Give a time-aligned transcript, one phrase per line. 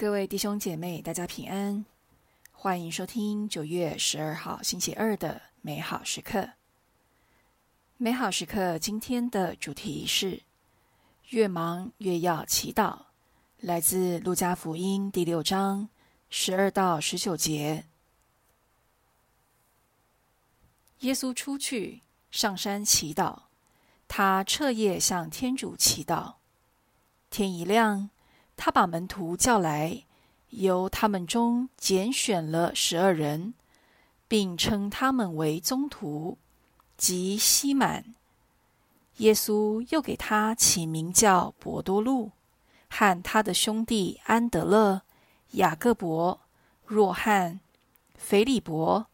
[0.00, 1.84] 各位弟兄姐妹，大家平安，
[2.52, 6.48] 欢迎收听九月十二号星期二的美好时刻。
[7.98, 10.40] 美好时刻今天的主题是
[11.28, 12.98] 越忙越要祈祷，
[13.58, 15.90] 来自路加福音第六章
[16.30, 17.84] 十二到十九节。
[21.00, 23.40] 耶稣出去上山祈祷，
[24.08, 26.36] 他彻夜向天主祈祷。
[27.28, 28.08] 天一亮，
[28.62, 30.04] 他把门徒叫来，
[30.50, 33.54] 由他们中拣选了十二人，
[34.28, 36.36] 并称他们为宗徒，
[36.98, 38.14] 即西满。
[39.16, 42.32] 耶稣又给他起名叫伯多禄，
[42.90, 45.00] 和他的兄弟安德勒、
[45.52, 46.38] 雅各伯、
[46.84, 47.60] 若翰、
[48.14, 49.06] 腓利伯、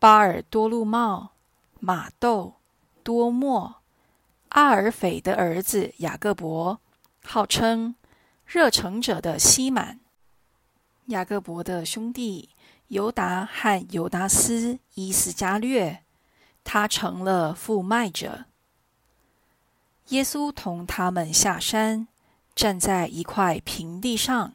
[0.00, 1.30] 巴尔多禄茂、
[1.78, 2.54] 马窦、
[3.04, 3.76] 多默、
[4.48, 6.80] 阿尔斐的儿子雅各伯，
[7.22, 7.94] 号称
[8.46, 10.00] 热诚者的西满，
[11.06, 12.50] 雅各伯的兄弟
[12.88, 16.04] 犹达和犹达斯伊斯加略，
[16.62, 18.44] 他成了副卖者。
[20.08, 22.06] 耶稣同他们下山，
[22.54, 24.54] 站在一块平地上，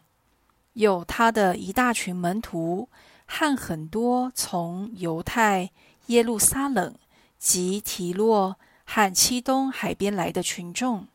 [0.73, 2.87] 有他的一大群门徒
[3.25, 5.71] 和很多从犹太、
[6.05, 6.95] 耶路撒冷
[7.37, 11.07] 及提洛和漆冬海边来的群众。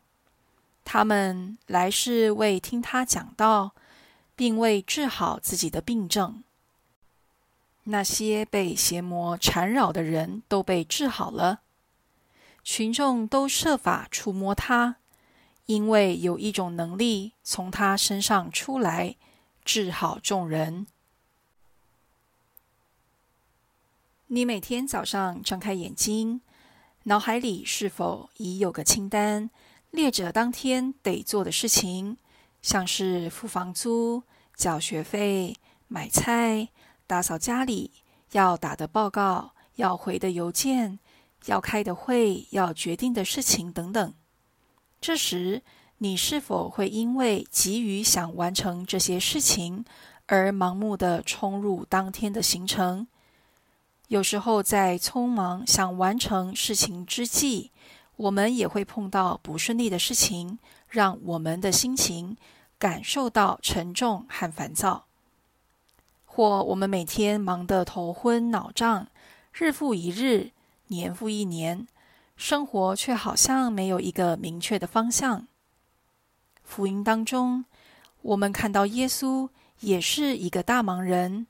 [0.85, 3.75] 他们来是为听他讲道，
[4.37, 6.45] 并为治好自己的病症。
[7.85, 11.61] 那些被邪魔缠绕的人都被治好了，
[12.63, 14.97] 群众都设法触摸他，
[15.67, 19.17] 因为有一种能力从他身上出来，
[19.65, 20.87] 治好众人。
[24.29, 26.41] 你每天早上睁开眼睛，
[27.05, 29.51] 脑海里是否已有个清单？
[29.95, 32.17] 列着当天得做的事情，
[32.61, 34.25] 像是付房租、
[34.57, 35.55] 缴学费、
[35.87, 36.69] 买菜、
[37.07, 37.93] 打扫家里、
[38.33, 40.99] 要打的报告、要回的邮件、
[41.45, 44.13] 要开的会、要决定的事情等等。
[45.01, 45.63] 这时，
[45.99, 49.85] 你是否会因为急于想完成这些事情，
[50.27, 53.07] 而盲目的冲入当天的行程？
[54.09, 57.71] 有时候，在匆忙想完成事情之际，
[58.17, 60.59] 我们也会碰到不顺利的事情，
[60.89, 62.37] 让我们的心情
[62.79, 65.07] 感受到沉重和烦躁；
[66.25, 69.09] 或我们每天忙得头昏脑胀，
[69.53, 70.53] 日复一日，
[70.89, 71.87] 年复一年，
[72.37, 75.47] 生活却好像没有一个明确的方向。
[76.63, 77.65] 福音当中，
[78.23, 79.49] 我们看到耶稣
[79.81, 81.47] 也是一个大忙人，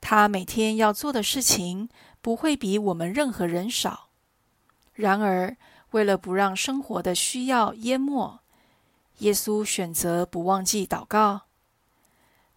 [0.00, 1.88] 他每天要做的事情
[2.20, 4.10] 不会比我们任何人少。
[4.92, 5.56] 然而，
[5.94, 8.40] 为了不让生活的需要淹没，
[9.18, 11.42] 耶稣选择不忘记祷告。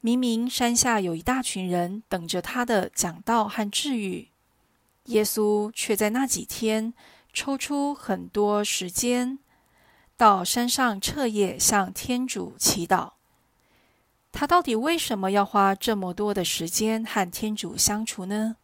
[0.01, 4.29] 明明山下有一大群人等着他的讲道和治愈，
[5.05, 6.95] 耶稣却在那几天
[7.31, 9.37] 抽出很多时间
[10.17, 13.11] 到山上彻夜向天主祈祷。
[14.31, 18.55] 他到底为什么要花这么多的时间和天主相处呢？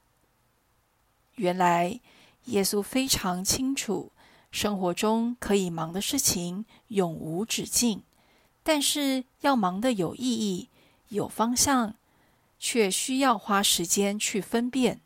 [1.36, 2.00] 原来，
[2.46, 4.12] 耶稣非常清楚。
[4.54, 8.04] 生活中可以忙的事情永无止境，
[8.62, 10.70] 但是要忙得有意义、
[11.08, 11.96] 有方向，
[12.60, 15.02] 却需要花时间去分辨。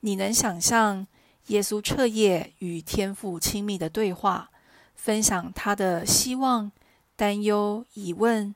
[0.00, 1.06] 你能想象
[1.46, 4.50] 耶稣彻夜与天父亲密的对话，
[4.96, 6.72] 分享他的希望、
[7.14, 8.52] 担忧、疑问，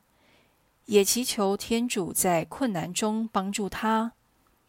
[0.87, 4.11] 也祈求天主在困难中帮助他，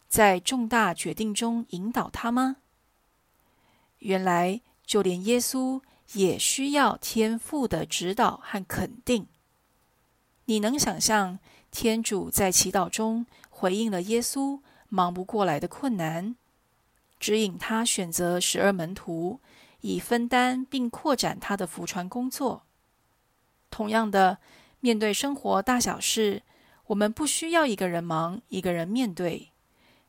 [0.07, 2.59] 在重大决定中引导他吗？
[3.99, 4.61] 原来。
[4.91, 5.81] 就连耶稣
[6.15, 9.29] 也需要天父的指导和肯定。
[10.47, 11.39] 你能想象
[11.71, 16.35] 天主在祈祷中回应了耶稣忙不过来的困难，
[17.21, 19.39] 指引他选择十二门徒，
[19.83, 22.65] 以分担并扩展他的福传工作。
[23.71, 24.39] 同样的，
[24.81, 26.43] 面对生活大小事，
[26.87, 29.53] 我们不需要一个人忙，一个人面对。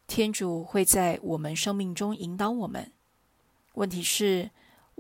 [0.08, 2.92] 天主会在我们生命中引导我们。
[3.76, 4.50] 问题是，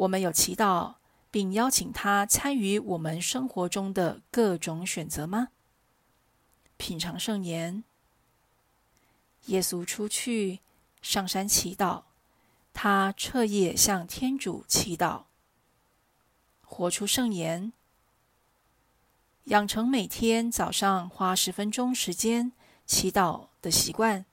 [0.01, 0.95] 我们有祈祷，
[1.29, 5.49] 并邀请他参与我们生活中的各种选择吗？
[6.77, 7.83] 品尝圣言。
[9.45, 10.59] 耶稣出去
[11.03, 12.03] 上山祈祷，
[12.73, 15.25] 他彻夜向天主祈祷。
[16.63, 17.71] 活出圣言，
[19.45, 22.53] 养成每天早上花十分钟时间
[22.87, 24.25] 祈祷的习惯，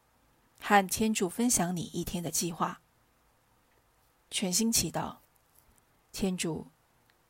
[0.61, 2.81] 和天主分享你一天的计划。
[4.31, 5.17] 全心祈祷。
[6.19, 6.67] 天主，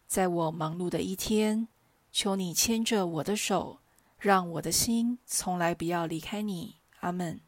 [0.07, 1.69] 在我忙碌的一天，
[2.11, 3.81] 求你牵着我的手，
[4.19, 6.77] 让我的心从来不要离开你。
[7.01, 7.39] 阿门。